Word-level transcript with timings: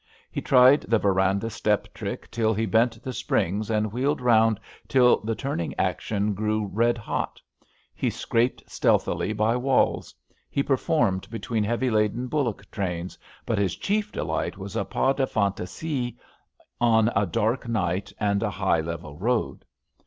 He 0.31 0.41
tried 0.41 0.81
the 0.87 0.97
veran 0.97 1.37
dah 1.37 1.47
step 1.49 1.93
trick 1.93 2.31
till 2.31 2.55
he 2.55 2.65
bent 2.65 3.03
the 3.03 3.13
springs, 3.13 3.69
and 3.69 3.91
wheeled 3.93 4.19
round 4.19 4.59
till 4.87 5.17
the 5.17 5.35
turning 5.35 5.75
action 5.77 6.33
grew 6.33 6.65
red 6.65 6.97
hot; 6.97 7.39
he 7.93 8.09
scraped 8.09 8.63
stealthily 8.67 9.31
by 9.31 9.55
walls; 9.55 10.15
he 10.49 10.63
performed 10.63 11.29
between 11.29 11.63
heavy 11.63 11.91
laden 11.91 12.27
buUock 12.27 12.63
trains, 12.71 13.15
but 13.45 13.59
his 13.59 13.75
chief 13.75 14.11
delight 14.11 14.57
was 14.57 14.75
a 14.75 14.83
pas 14.85 15.15
de 15.15 15.27
fantasie 15.27 16.17
on 16.79 17.11
a 17.15 17.27
dark 17.27 17.67
night 17.67 18.11
and 18.19 18.41
a 18.41 18.49
high, 18.49 18.81
level 18.81 19.19
road. 19.19 19.63